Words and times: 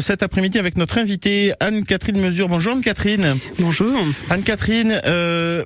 Cet 0.00 0.24
après-midi 0.24 0.58
avec 0.58 0.76
notre 0.76 0.98
invitée 0.98 1.52
Anne-Catherine 1.60 2.20
Mesure. 2.20 2.48
Bonjour 2.48 2.72
Anne-Catherine. 2.72 3.36
Bonjour. 3.60 3.96
Anne-Catherine, 4.28 5.00
euh, 5.06 5.64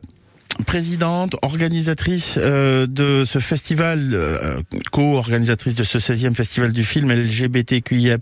présidente, 0.69 1.35
organisatrice 1.41 2.35
euh, 2.37 2.87
de 2.87 3.25
ce 3.25 3.39
festival, 3.39 4.11
euh, 4.13 4.61
co-organisatrice 4.93 5.75
de 5.75 5.83
ce 5.83 5.97
16e 5.97 6.35
festival 6.35 6.75
du 6.75 6.85
film 6.85 7.11
LGBTQIA+, 7.11 8.19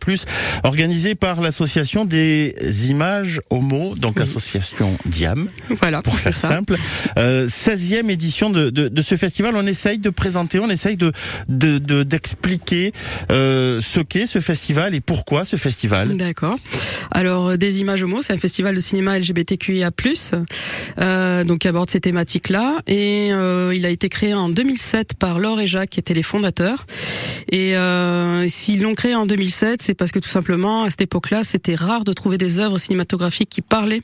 organisé 0.62 1.16
par 1.16 1.40
l'association 1.40 2.04
des 2.04 2.54
images 2.88 3.40
homo, 3.50 3.96
donc 3.96 4.16
l'association 4.20 4.96
Diam, 5.06 5.48
voilà, 5.80 6.02
pour 6.02 6.16
faire 6.20 6.32
ça. 6.32 6.50
simple. 6.50 6.76
Euh, 7.18 7.48
16e 7.48 8.10
édition 8.10 8.48
de, 8.48 8.70
de, 8.70 8.86
de, 8.86 9.02
ce 9.02 9.16
festival, 9.16 9.56
on 9.56 9.66
essaye 9.66 9.98
de 9.98 10.10
présenter, 10.10 10.60
on 10.60 10.70
essaye 10.70 10.96
de 10.96 11.12
d'expliquer 11.48 12.92
de, 13.28 13.80
ce 13.82 13.98
qu'est 13.98 14.26
ce 14.26 14.38
festival 14.38 14.94
et 14.94 15.00
pourquoi 15.00 15.44
ce 15.44 15.56
festival. 15.56 16.16
D'accord. 16.16 16.60
Alors, 17.10 17.58
des 17.58 17.80
images 17.80 18.04
homo, 18.04 18.22
c'est 18.22 18.34
un 18.34 18.38
festival 18.38 18.76
de 18.76 18.80
cinéma 18.80 19.18
LGBTQIA+, 19.18 19.90
euh, 21.00 21.42
donc 21.42 21.58
qui 21.58 21.68
aborde 21.68 21.90
ces 21.90 22.00
thématiques 22.00 22.35
là 22.48 22.80
et 22.86 23.32
euh, 23.32 23.72
il 23.74 23.84
a 23.86 23.90
été 23.90 24.08
créé 24.08 24.34
en 24.34 24.48
2007 24.48 25.14
par 25.14 25.38
Laure 25.38 25.60
et 25.60 25.66
Jacques 25.66 25.90
qui 25.90 26.00
étaient 26.00 26.14
les 26.14 26.22
fondateurs 26.22 26.86
et 27.50 27.76
euh, 27.76 28.46
s'ils 28.48 28.82
l'ont 28.82 28.94
créé 28.94 29.14
en 29.14 29.26
2007 29.26 29.82
c'est 29.82 29.94
parce 29.94 30.12
que 30.12 30.18
tout 30.18 30.28
simplement 30.28 30.84
à 30.84 30.90
cette 30.90 31.00
époque-là 31.00 31.42
c'était 31.44 31.74
rare 31.74 32.04
de 32.04 32.12
trouver 32.12 32.38
des 32.38 32.58
œuvres 32.58 32.78
cinématographiques 32.78 33.48
qui 33.48 33.62
parlaient 33.62 34.02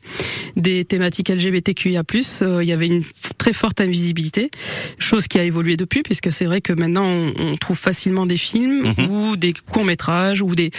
des 0.56 0.84
thématiques 0.84 1.28
LGBTQIA+. 1.28 2.02
Euh, 2.42 2.62
il 2.62 2.68
y 2.68 2.72
avait 2.72 2.86
une 2.86 3.02
très 3.38 3.52
forte 3.52 3.80
invisibilité, 3.80 4.50
chose 4.98 5.26
qui 5.28 5.38
a 5.38 5.44
évolué 5.44 5.76
depuis 5.76 6.02
puisque 6.02 6.32
c'est 6.32 6.44
vrai 6.44 6.60
que 6.60 6.72
maintenant 6.72 7.04
on, 7.04 7.32
on, 7.38 7.56
trouve 7.56 7.78
facilement 7.78 8.26
des 8.26 8.36
films 8.36 8.82
mm 8.82 8.90
-hmm. 8.92 9.08
ou 9.08 9.36
des 9.36 9.52
courts 9.70 9.84
métrages 9.84 10.42
ou 10.42 10.54
des 10.54 10.70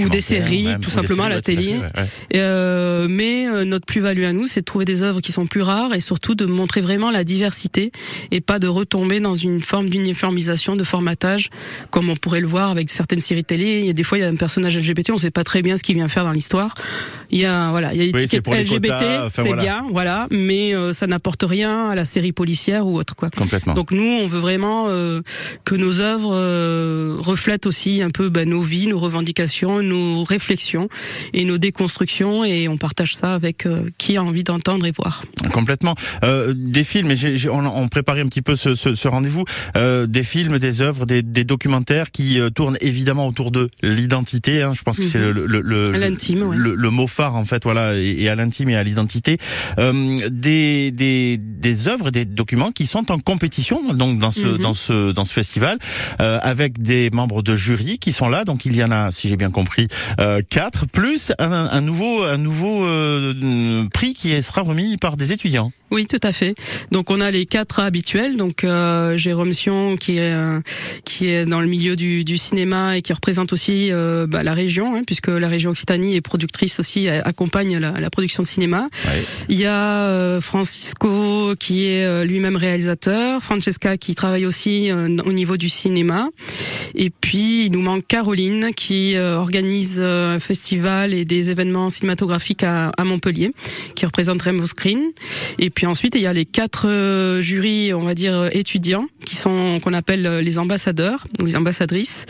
ou 0.00 0.08
des 0.08 0.20
séries 0.20 0.64
même, 0.64 0.80
tout 0.80 0.90
simplement 0.90 1.24
à 1.24 1.28
la 1.28 1.40
télé. 1.40 1.62
Fait, 1.62 2.00
ouais. 2.00 2.08
euh, 2.36 3.06
mais 3.08 3.64
notre 3.64 3.86
plus-value 3.86 4.24
à 4.24 4.32
nous 4.32 4.46
c'est 4.46 4.60
de 4.60 4.64
trouver 4.72 4.84
des 4.84 5.02
œuvres 5.02 5.20
qui 5.20 5.32
sont 5.32 5.46
plus 5.46 5.62
rares 5.62 5.94
et 5.94 6.00
surtout 6.00 6.34
de 6.34 6.46
montrer 6.46 6.80
vraiment 6.80 6.97
la 7.10 7.24
diversité 7.24 7.92
et 8.30 8.40
pas 8.40 8.58
de 8.58 8.66
retomber 8.66 9.20
dans 9.20 9.34
une 9.34 9.60
forme 9.60 9.88
d'uniformisation, 9.88 10.76
de 10.76 10.84
formatage, 10.84 11.50
comme 11.90 12.10
on 12.10 12.16
pourrait 12.16 12.40
le 12.40 12.46
voir 12.46 12.70
avec 12.70 12.90
certaines 12.90 13.20
séries 13.20 13.44
télé. 13.44 13.80
Il 13.80 13.86
y 13.86 13.90
a 13.90 13.92
des 13.92 14.02
fois, 14.02 14.18
il 14.18 14.22
y 14.22 14.24
a 14.24 14.28
un 14.28 14.36
personnage 14.36 14.76
LGBT, 14.76 15.10
on 15.10 15.18
sait 15.18 15.30
pas 15.30 15.44
très 15.44 15.62
bien 15.62 15.76
ce 15.76 15.82
qu'il 15.82 15.94
vient 15.94 16.08
faire 16.08 16.24
dans 16.24 16.32
l'histoire. 16.32 16.74
Il 17.30 17.38
y 17.38 17.44
a, 17.44 17.70
voilà, 17.70 17.92
il 17.92 17.98
y 17.98 18.02
a 18.02 18.06
l'étiquette 18.06 18.44
oui, 18.48 18.62
LGBT, 18.62 18.92
enfin, 18.92 19.30
c'est 19.32 19.42
voilà. 19.48 19.62
bien, 19.62 19.84
voilà, 19.90 20.26
mais 20.30 20.74
euh, 20.74 20.92
ça 20.92 21.06
n'apporte 21.06 21.42
rien 21.46 21.90
à 21.90 21.94
la 21.94 22.04
série 22.04 22.32
policière 22.32 22.86
ou 22.86 22.98
autre, 22.98 23.16
quoi. 23.16 23.30
Complètement. 23.30 23.74
Donc 23.74 23.90
nous, 23.90 24.02
on 24.02 24.26
veut 24.26 24.38
vraiment 24.38 24.86
euh, 24.88 25.20
que 25.64 25.74
nos 25.74 26.00
œuvres 26.00 26.32
euh, 26.34 27.16
reflètent 27.18 27.66
aussi 27.66 28.02
un 28.02 28.10
peu 28.10 28.28
ben, 28.30 28.48
nos 28.48 28.62
vies, 28.62 28.86
nos 28.86 28.98
revendications, 28.98 29.82
nos 29.82 30.22
réflexions 30.24 30.88
et 31.34 31.44
nos 31.44 31.58
déconstructions, 31.58 32.44
et 32.44 32.68
on 32.68 32.78
partage 32.78 33.14
ça 33.16 33.34
avec 33.34 33.66
qui 33.98 34.16
a 34.16 34.22
envie 34.22 34.44
d'entendre 34.44 34.86
et 34.86 34.92
voir. 34.92 35.22
Complètement. 35.52 35.94
Des 36.54 36.84
films, 36.84 37.10
et 37.10 37.16
j 37.16 37.28
ai, 37.28 37.36
j 37.36 37.46
ai, 37.48 37.50
on, 37.50 37.58
on, 37.66 37.88
préparait 37.88 38.20
un 38.20 38.26
petit 38.28 38.42
peu 38.42 38.56
ce, 38.56 38.74
ce, 38.74 38.94
ce 38.94 39.08
rendez-vous, 39.08 39.44
des 39.74 40.22
films, 40.22 40.58
des 40.58 40.80
œuvres, 40.80 41.06
des, 41.06 41.22
des 41.22 41.44
documentaires 41.44 42.10
qui 42.10 42.38
tournent 42.54 42.78
évidemment 42.80 43.26
autour 43.26 43.50
de 43.50 43.68
l'identité. 43.82 44.62
Hein, 44.62 44.72
je 44.74 44.82
pense 44.82 44.96
que 44.98 45.02
Mhm. 45.02 45.08
c'est 45.10 45.18
le, 45.18 45.32
le, 45.32 45.60
le, 45.60 45.92
l'intime, 45.92 46.42
ouais. 46.42 46.56
le, 46.56 46.74
le, 46.74 46.90
mot 46.90 47.06
phare 47.18 47.34
en 47.42 47.44
fait, 47.50 47.62
voilà, 47.64 47.84
et, 47.96 48.28
à 48.28 48.34
l'intime 48.40 48.68
et 48.70 48.76
à 48.76 48.84
l'identité. 48.88 49.38
Euh, 49.78 49.92
des, 50.30 50.90
des, 51.02 51.38
des 51.38 51.76
œuvres, 51.92 52.10
des 52.18 52.24
documents 52.24 52.72
qui 52.78 52.86
sont 52.86 53.06
en 53.10 53.18
compétition 53.18 53.78
donc 54.02 54.18
dans 54.18 54.30
ce 54.30 54.46
Mhm. 54.48 54.58
dans 54.66 54.76
ce 54.84 55.12
dans 55.12 55.26
ce 55.30 55.32
festival 55.40 55.76
euh, 56.20 56.38
avec 56.52 56.80
des 56.90 57.10
membres 57.10 57.42
de 57.42 57.54
jury 57.56 57.98
qui 57.98 58.12
sont 58.12 58.28
là. 58.34 58.44
Donc 58.44 58.64
il 58.68 58.74
y 58.76 58.82
en 58.84 58.92
a, 59.00 59.10
si 59.10 59.28
j'ai 59.28 59.36
bien 59.36 59.50
compris, 59.50 59.86
euh, 60.20 60.40
quatre 60.58 60.86
plus 60.86 61.32
un, 61.38 61.52
un 61.78 61.82
nouveau 61.88 62.22
un 62.22 62.38
nouveau 62.48 62.84
euh, 62.84 63.84
prix 63.92 64.14
qui 64.14 64.40
sera 64.42 64.62
remis 64.62 64.96
par 64.96 65.16
des 65.16 65.32
étudiants. 65.32 65.72
Oui, 65.90 66.06
tout 66.06 66.20
à 66.22 66.32
fait. 66.32 66.54
Donc 66.92 67.10
on 67.10 67.20
a 67.20 67.30
les 67.30 67.46
quatre 67.46 67.80
habituels. 67.80 68.36
Donc 68.36 68.62
euh, 68.62 69.16
Jérôme 69.16 69.52
Sion 69.52 69.96
qui 69.96 70.18
est 70.18 70.32
euh, 70.32 70.60
qui 71.04 71.28
est 71.30 71.46
dans 71.46 71.60
le 71.60 71.66
milieu 71.66 71.96
du, 71.96 72.24
du 72.24 72.36
cinéma 72.36 72.96
et 72.96 73.02
qui 73.02 73.12
représente 73.12 73.52
aussi 73.52 73.90
euh, 73.90 74.26
bah, 74.28 74.42
la 74.42 74.54
région, 74.54 74.94
hein, 74.94 75.02
puisque 75.06 75.28
la 75.28 75.48
région 75.48 75.70
Occitanie 75.70 76.14
est 76.14 76.20
productrice 76.20 76.78
aussi, 76.78 77.07
accompagne 77.08 77.78
la, 77.78 77.92
la 78.00 78.10
production 78.10 78.42
de 78.42 78.48
cinéma. 78.48 78.88
Ouais. 79.06 79.24
Il 79.48 79.58
y 79.58 79.66
a 79.66 80.02
euh, 80.02 80.40
Francisco 80.40 81.54
qui 81.58 81.86
est 81.86 82.04
euh, 82.04 82.24
lui-même 82.24 82.56
réalisateur, 82.56 83.42
Francesca 83.42 83.96
qui 83.96 84.14
travaille 84.14 84.46
aussi 84.46 84.90
euh, 84.90 85.16
au 85.24 85.32
niveau 85.32 85.56
du 85.56 85.68
cinéma, 85.68 86.28
et 86.94 87.10
puis 87.10 87.66
il 87.66 87.72
nous 87.72 87.82
manque 87.82 88.06
Caroline 88.06 88.70
qui 88.74 89.16
organise 89.18 90.00
un 90.00 90.40
festival 90.40 91.14
et 91.14 91.24
des 91.24 91.50
événements 91.50 91.90
cinématographiques 91.90 92.62
à, 92.62 92.90
à 92.96 93.04
Montpellier, 93.04 93.52
qui 93.94 94.06
représente 94.06 94.42
Rainbow 94.42 94.66
Screen. 94.66 95.00
Et 95.58 95.70
puis 95.70 95.86
ensuite, 95.86 96.14
il 96.14 96.22
y 96.22 96.26
a 96.26 96.32
les 96.32 96.44
quatre 96.44 96.86
euh, 96.88 97.40
jurys, 97.40 97.94
on 97.94 98.02
va 98.02 98.14
dire 98.14 98.48
étudiants, 98.52 99.06
qui 99.24 99.36
sont 99.36 99.80
qu'on 99.82 99.92
appelle 99.92 100.38
les 100.38 100.58
ambassadeurs 100.58 101.26
ou 101.40 101.46
les 101.46 101.56
ambassadrices. 101.56 102.26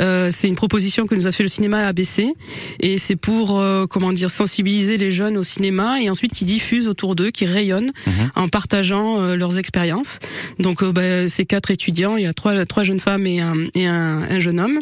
Euh, 0.00 0.30
c'est 0.30 0.48
une 0.48 0.56
proposition 0.56 1.06
que 1.06 1.14
nous 1.14 1.26
a 1.26 1.32
fait 1.32 1.42
le 1.42 1.48
cinéma 1.48 1.86
ABC, 1.86 2.34
et 2.80 2.98
c'est 2.98 3.16
pour 3.16 3.58
euh, 3.58 3.86
comment 3.86 4.12
dire 4.12 4.19
sensibiliser 4.28 4.98
les 4.98 5.10
jeunes 5.10 5.36
au 5.36 5.42
cinéma 5.42 6.00
et 6.02 6.10
ensuite 6.10 6.34
qui 6.34 6.44
diffusent 6.44 6.88
autour 6.88 7.14
d'eux, 7.16 7.30
qui 7.30 7.46
rayonnent 7.46 7.92
Mhm. 8.06 8.30
en 8.36 8.48
partageant 8.48 9.20
euh, 9.22 9.36
leurs 9.36 9.58
expériences. 9.58 10.18
Donc 10.58 10.84
bah, 10.84 11.28
ces 11.28 11.46
quatre 11.46 11.70
étudiants, 11.70 12.16
il 12.16 12.24
y 12.24 12.26
a 12.26 12.34
trois 12.34 12.64
trois 12.66 12.82
jeunes 12.82 13.00
femmes 13.00 13.26
et 13.26 13.40
un, 13.40 13.54
et 13.74 13.86
un, 13.86 14.22
un 14.28 14.38
jeune 14.40 14.60
homme 14.60 14.78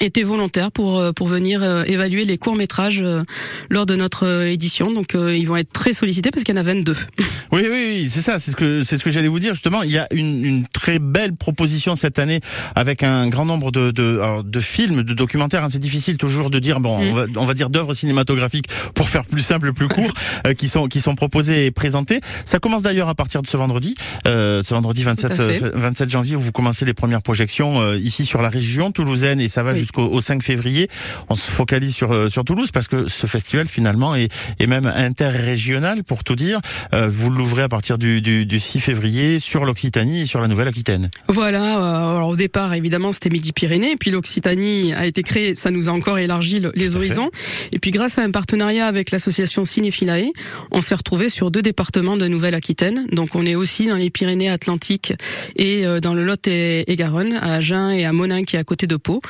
étaient 0.00 0.22
volontaires 0.22 0.72
pour 0.72 0.98
euh, 0.98 1.12
pour 1.12 1.28
venir 1.28 1.62
euh, 1.62 1.84
évaluer 1.84 2.24
les 2.24 2.38
courts 2.38 2.56
métrages 2.56 3.00
euh, 3.02 3.22
lors 3.70 3.86
de 3.86 3.94
notre 3.96 4.26
euh, 4.26 4.50
édition. 4.50 4.92
Donc 4.92 5.14
euh, 5.14 5.36
ils 5.36 5.46
vont 5.46 5.56
être 5.56 5.72
très 5.72 5.92
sollicités 5.92 6.30
parce 6.30 6.44
qu'il 6.44 6.54
y 6.54 6.58
en 6.58 6.60
a 6.60 6.64
22. 6.64 6.96
Oui, 7.54 7.66
oui, 7.70 7.84
oui, 7.86 8.08
c'est 8.10 8.22
ça, 8.22 8.38
c'est 8.38 8.50
ce 8.52 8.56
que 8.56 8.82
c'est 8.82 8.96
ce 8.96 9.04
que 9.04 9.10
j'allais 9.10 9.28
vous 9.28 9.38
dire 9.38 9.52
justement. 9.52 9.82
Il 9.82 9.90
y 9.90 9.98
a 9.98 10.06
une, 10.10 10.42
une, 10.42 10.66
très 10.68 10.98
belle 10.98 11.36
proposition 11.36 11.94
cette 11.94 12.18
année 12.18 12.40
avec 12.74 13.02
un 13.02 13.28
grand 13.28 13.44
nombre 13.44 13.70
de 13.70 13.90
de, 13.90 14.20
alors, 14.20 14.42
de 14.42 14.60
films, 14.60 15.02
de 15.02 15.12
documentaires. 15.12 15.62
Hein, 15.62 15.68
c'est 15.70 15.78
difficile 15.78 16.16
toujours 16.16 16.48
de 16.48 16.58
dire 16.58 16.80
bon, 16.80 16.92
Mm. 17.02 17.08
on 17.08 17.12
va 17.14 17.26
on 17.36 17.44
va 17.44 17.52
dire 17.54 17.68
d'œuvres 17.68 17.92
cinématographiques 17.92 18.68
pour 18.94 19.10
faire 19.10 19.26
plus 19.26 19.42
simple, 19.42 19.74
plus 19.74 19.88
court, 19.88 20.12
euh, 20.46 20.54
qui 20.54 20.66
sont 20.68 20.86
qui 20.88 21.02
sont 21.02 21.14
proposées 21.14 21.66
et 21.66 21.70
présentées. 21.70 22.20
Ça 22.46 22.58
commence 22.58 22.82
d'ailleurs 22.84 23.10
à 23.10 23.14
partir 23.14 23.42
de 23.42 23.46
ce 23.46 23.58
vendredi, 23.58 23.94
euh, 24.26 24.62
ce 24.62 24.72
vendredi 24.72 25.02
27 25.02 25.32
27 25.74 26.08
janvier 26.08 26.36
où 26.36 26.40
vous 26.40 26.52
commencez 26.52 26.86
les 26.86 26.94
premières 26.94 27.22
projections 27.22 27.82
euh, 27.82 27.98
ici 27.98 28.24
sur 28.24 28.40
la 28.40 28.48
région 28.48 28.92
toulousaine 28.92 29.42
et 29.42 29.48
ça 29.48 29.62
va 29.62 29.72
Oui. 29.72 29.80
Jusqu'au 29.82 30.04
au 30.04 30.20
5 30.20 30.42
février. 30.42 30.88
On 31.28 31.34
se 31.34 31.50
focalise 31.50 31.94
sur 31.94 32.12
euh, 32.12 32.28
sur 32.28 32.44
Toulouse 32.44 32.70
parce 32.72 32.88
que 32.88 33.08
ce 33.08 33.26
festival 33.26 33.66
finalement 33.66 34.14
est 34.14 34.32
est 34.60 34.66
même 34.66 34.86
interrégional 34.86 36.04
pour 36.04 36.24
tout 36.24 36.36
dire. 36.36 36.60
Euh, 36.94 37.08
vous 37.12 37.30
l'ouvrez 37.30 37.62
à 37.62 37.68
partir 37.68 37.98
du, 37.98 38.22
du, 38.22 38.46
du 38.46 38.60
6 38.60 38.80
février 38.80 39.40
sur 39.40 39.64
l'Occitanie 39.64 40.22
et 40.22 40.26
sur 40.26 40.40
la 40.40 40.48
Nouvelle-Aquitaine. 40.48 41.10
Voilà. 41.28 41.78
euh, 41.78 42.16
alors 42.16 42.28
au 42.28 42.36
départ, 42.36 42.72
évidemment, 42.74 43.12
c'était 43.12 43.30
Midi-Pyrénées, 43.30 43.96
puis 43.98 44.10
l'Occitanie 44.10 44.94
a 44.94 45.06
été 45.06 45.22
créée. 45.22 45.54
Ça 45.54 45.70
nous 45.70 45.88
a 45.88 45.92
encore 45.92 46.18
élargi 46.18 46.60
le, 46.60 46.72
les 46.74 46.96
horizons. 46.96 47.30
Et 47.72 47.78
puis 47.78 47.90
grâce 47.90 48.18
à 48.18 48.22
un 48.22 48.30
partenariat 48.30 48.86
avec 48.86 49.10
l'association 49.10 49.64
Cinéphilae, 49.64 50.30
on 50.70 50.80
s'est 50.80 50.94
retrouvé 50.94 51.28
sur 51.28 51.50
deux 51.50 51.62
départements 51.62 52.16
de 52.16 52.28
Nouvelle-Aquitaine. 52.28 53.06
Donc 53.12 53.34
on 53.34 53.44
est 53.44 53.56
aussi 53.56 53.86
dans 53.86 53.96
les 53.96 54.10
Pyrénées-Atlantiques 54.10 55.14
et 55.56 55.84
dans 56.00 56.14
le 56.14 56.24
Lot 56.24 56.46
et, 56.46 56.90
et, 56.90 56.96
Garonne, 56.96 57.34
à 57.34 57.54
Agen 57.54 57.90
et 57.90 58.04
à 58.04 58.12
Monin 58.12 58.44
qui 58.44 58.56
est 58.56 58.58
à 58.58 58.64
côté 58.64 58.86
de 58.86 58.96
Pau. 58.96 59.20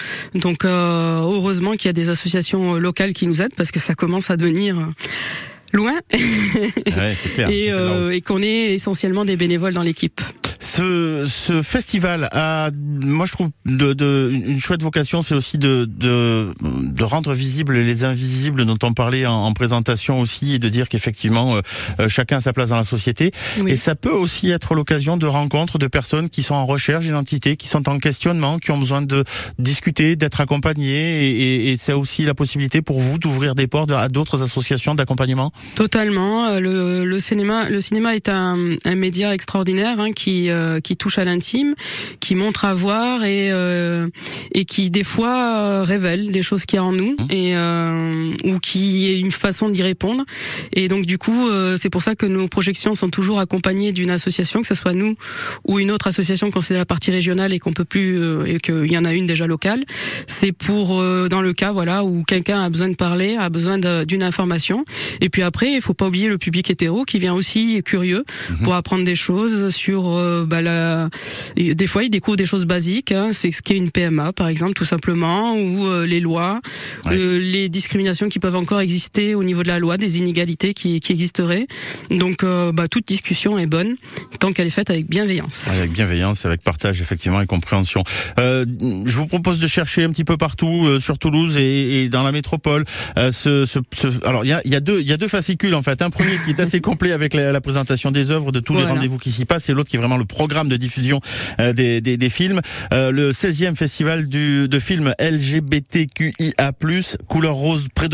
Donc 0.42 0.64
euh, 0.64 1.20
heureusement 1.20 1.72
qu'il 1.72 1.86
y 1.86 1.88
a 1.88 1.92
des 1.92 2.08
associations 2.08 2.74
locales 2.74 3.12
qui 3.12 3.26
nous 3.26 3.40
aident 3.40 3.54
parce 3.56 3.70
que 3.70 3.80
ça 3.80 3.94
commence 3.94 4.30
à 4.30 4.36
devenir 4.36 4.76
loin 5.72 5.94
ouais, 6.14 7.14
clair, 7.34 7.48
et, 7.48 7.72
euh, 7.72 8.10
et 8.10 8.20
qu'on 8.20 8.42
est 8.42 8.74
essentiellement 8.74 9.24
des 9.24 9.36
bénévoles 9.36 9.72
dans 9.72 9.82
l'équipe. 9.82 10.20
Ce, 10.64 11.24
ce 11.26 11.60
festival 11.60 12.28
a, 12.30 12.70
moi 12.72 13.26
je 13.26 13.32
trouve, 13.32 13.50
de, 13.66 13.92
de, 13.94 14.30
une 14.32 14.60
chouette 14.60 14.80
vocation, 14.80 15.20
c'est 15.20 15.34
aussi 15.34 15.58
de, 15.58 15.86
de, 15.90 16.54
de 16.60 17.04
rendre 17.04 17.32
visibles 17.32 17.78
les 17.78 18.04
invisibles 18.04 18.64
dont 18.64 18.78
on 18.84 18.92
parlait 18.92 19.26
en, 19.26 19.44
en 19.44 19.52
présentation 19.54 20.20
aussi, 20.20 20.54
et 20.54 20.58
de 20.60 20.68
dire 20.68 20.88
qu'effectivement 20.88 21.56
euh, 21.98 22.08
chacun 22.08 22.36
a 22.36 22.40
sa 22.40 22.52
place 22.52 22.68
dans 22.68 22.76
la 22.76 22.84
société. 22.84 23.32
Oui. 23.58 23.72
Et 23.72 23.76
ça 23.76 23.96
peut 23.96 24.12
aussi 24.12 24.50
être 24.50 24.76
l'occasion 24.76 25.16
de 25.16 25.26
rencontres 25.26 25.78
de 25.78 25.88
personnes 25.88 26.30
qui 26.30 26.44
sont 26.44 26.54
en 26.54 26.64
recherche 26.64 27.06
d'identité, 27.06 27.56
qui 27.56 27.66
sont 27.66 27.88
en 27.88 27.98
questionnement, 27.98 28.60
qui 28.60 28.70
ont 28.70 28.78
besoin 28.78 29.02
de 29.02 29.24
discuter, 29.58 30.14
d'être 30.14 30.40
accompagnés, 30.40 31.26
et, 31.26 31.30
et, 31.30 31.72
et 31.72 31.76
c'est 31.76 31.92
aussi 31.92 32.24
la 32.24 32.34
possibilité 32.34 32.82
pour 32.82 33.00
vous 33.00 33.18
d'ouvrir 33.18 33.56
des 33.56 33.66
portes 33.66 33.90
à 33.90 34.06
d'autres 34.08 34.44
associations 34.44 34.94
d'accompagnement? 34.94 35.50
Totalement. 35.74 36.60
Le, 36.60 37.04
le 37.04 37.18
cinéma, 37.18 37.68
le 37.68 37.80
cinéma 37.80 38.14
est 38.14 38.28
un, 38.28 38.76
un 38.84 38.94
média 38.94 39.34
extraordinaire 39.34 39.98
hein, 39.98 40.12
qui 40.12 40.51
euh, 40.52 40.80
qui 40.80 40.96
touchent 40.96 41.18
à 41.18 41.24
l'intime, 41.24 41.74
qui 42.20 42.34
montrent 42.34 42.64
à 42.64 42.74
voir 42.74 43.24
et 43.24 43.50
et 44.54 44.64
qui 44.64 44.90
des 44.90 45.04
fois 45.04 45.82
révèlent 45.82 46.30
des 46.30 46.42
choses 46.42 46.66
qu'il 46.66 46.76
y 46.76 46.80
a 46.80 46.84
en 46.84 46.92
nous 46.92 47.16
mmh. 47.18 47.32
et 47.32 47.56
ou 48.44 48.58
qui 48.58 49.10
est 49.10 49.18
une 49.18 49.30
façon 49.30 49.68
d'y 49.68 49.82
répondre. 49.82 50.24
Et 50.72 50.88
donc 50.88 51.06
du 51.06 51.18
coup, 51.18 51.48
c'est 51.76 51.90
pour 51.90 52.02
ça 52.02 52.14
que 52.14 52.26
nos 52.26 52.48
projections 52.48 52.94
sont 52.94 53.10
toujours 53.10 53.38
accompagnées 53.38 53.92
d'une 53.92 54.10
association, 54.10 54.60
que 54.60 54.66
ce 54.66 54.74
soit 54.74 54.92
nous 54.92 55.14
ou 55.64 55.78
une 55.78 55.90
autre 55.90 56.06
association 56.06 56.50
quand 56.50 56.60
c'est 56.60 56.76
la 56.76 56.84
partie 56.84 57.10
régionale 57.10 57.52
et 57.52 57.58
qu'on 57.58 57.72
peut 57.72 57.84
plus 57.84 58.18
et 58.46 58.60
qu'il 58.60 58.90
y 58.90 58.98
en 58.98 59.04
a 59.04 59.12
une 59.12 59.26
déjà 59.26 59.46
locale. 59.46 59.84
C'est 60.26 60.52
pour 60.52 61.02
dans 61.28 61.40
le 61.40 61.52
cas 61.52 61.72
voilà 61.72 62.04
où 62.04 62.22
quelqu'un 62.24 62.62
a 62.62 62.70
besoin 62.70 62.88
de 62.88 62.94
parler, 62.94 63.36
a 63.36 63.48
besoin 63.48 63.78
d'une 64.04 64.22
information. 64.22 64.84
Et 65.20 65.28
puis 65.28 65.42
après, 65.42 65.72
il 65.72 65.82
faut 65.82 65.94
pas 65.94 66.06
oublier 66.06 66.28
le 66.28 66.38
public 66.38 66.70
hétéro 66.70 67.04
qui 67.04 67.18
vient 67.18 67.34
aussi 67.34 67.82
curieux 67.84 68.24
mhm. 68.50 68.62
pour 68.62 68.74
apprendre 68.74 69.04
des 69.04 69.14
choses 69.14 69.74
sur 69.74 70.08
euh, 70.08 70.44
bah, 70.46 70.62
la... 70.62 71.08
des 71.56 71.86
fois 71.86 72.04
il 72.04 72.10
découvre 72.10 72.36
des 72.36 72.46
choses 72.46 72.64
basiques, 72.64 73.12
hein, 73.12 73.30
c'est 73.32 73.52
ce 73.52 73.62
qu'est 73.62 73.76
une 73.76 73.90
PMA 73.90 74.32
par 74.42 74.48
exemple 74.48 74.72
tout 74.72 74.84
simplement 74.84 75.54
ou 75.54 75.86
euh, 75.86 76.04
les 76.04 76.18
lois, 76.18 76.60
euh, 77.06 77.38
les 77.38 77.68
discriminations 77.68 78.28
qui 78.28 78.40
peuvent 78.40 78.56
encore 78.56 78.80
exister 78.80 79.36
au 79.36 79.44
niveau 79.44 79.62
de 79.62 79.68
la 79.68 79.78
loi, 79.78 79.98
des 79.98 80.18
inégalités 80.18 80.74
qui, 80.74 80.98
qui 80.98 81.12
existeraient. 81.12 81.68
Donc 82.10 82.44
bah, 82.44 82.88
toute 82.88 83.06
discussion 83.06 83.56
est 83.56 83.66
bonne 83.66 83.94
tant 84.40 84.52
qu'elle 84.52 84.66
est 84.66 84.70
faite 84.70 84.90
avec 84.90 85.06
bienveillance. 85.08 85.68
Avec 85.68 85.92
bienveillance, 85.92 86.44
avec 86.44 86.60
partage 86.60 87.00
effectivement 87.00 87.40
et 87.40 87.46
compréhension. 87.46 88.02
je 88.36 89.16
vous 89.16 89.26
propose 89.26 89.60
de 89.60 89.68
chercher 89.68 90.02
un 90.02 90.10
petit 90.10 90.24
peu 90.24 90.36
partout 90.36 90.88
sur 90.98 91.18
Toulouse 91.18 91.56
et, 91.56 92.02
et 92.02 92.08
dans 92.08 92.24
la 92.24 92.32
métropole. 92.32 92.84
ce, 93.16 93.64
ce, 93.64 93.78
ce, 93.94 94.26
alors 94.26 94.44
il 94.44 94.48
y 94.48 94.52
a, 94.52 94.60
y 94.64 94.74
a 94.74 94.80
deux 94.80 95.00
il 95.00 95.08
y 95.08 95.12
a 95.12 95.16
deux 95.16 95.28
fascicules 95.28 95.76
en 95.76 95.82
fait. 95.82 96.02
Un 96.02 96.10
premier 96.10 96.36
qui 96.44 96.50
est 96.50 96.60
assez 96.60 96.80
complet 96.88 97.12
avec 97.12 97.34
la, 97.34 97.52
la 97.52 97.60
présentation 97.60 98.10
des 98.10 98.32
œuvres, 98.32 98.50
de 98.50 98.58
tous 98.58 98.74
les 98.74 98.84
rendez-vous 98.84 99.18
qui 99.18 99.30
s'y 99.30 99.44
passent, 99.44 99.68
et 99.68 99.72
l'autre 99.72 99.90
qui 99.90 99.96
est 99.96 100.00
vraiment 100.00 100.18
le 100.18 100.24
programme 100.24 100.68
de 100.68 100.76
diffusion 100.76 101.20
euh, 101.60 101.72
des, 101.72 102.00
des, 102.00 102.16
des, 102.16 102.30
films. 102.30 102.60
Euh, 102.92 103.12
le 103.12 103.30
16e 103.30 103.76
festival 103.76 104.28
de 104.32 104.78
films 104.78 105.14
LGBTQIA+, 105.18 106.72
couleur 107.28 107.54
rose 107.54 107.86
prédominante 107.94 108.12